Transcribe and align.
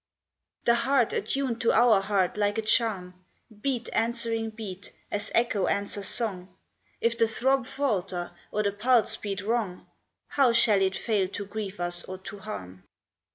The 0.65 0.73
heart 0.73 1.13
attuned 1.13 1.61
to 1.61 1.73
our 1.73 2.01
heart 2.01 2.35
like 2.35 2.57
a 2.57 2.63
charm, 2.63 3.13
Beat 3.61 3.87
answering 3.93 4.49
beat, 4.49 4.91
as 5.11 5.29
echo 5.35 5.67
answers 5.67 6.07
song, 6.07 6.51
If 6.99 7.19
the 7.19 7.27
throb 7.27 7.67
falter, 7.67 8.31
or 8.51 8.63
the 8.63 8.71
pulse 8.71 9.15
beat 9.15 9.41
wrong, 9.41 9.85
How 10.29 10.53
shall 10.53 10.81
it 10.81 10.97
fail 10.97 11.27
to 11.27 11.45
grieve 11.45 11.79
us 11.79 12.03
or 12.05 12.17
to 12.17 12.39
harm 12.39 12.85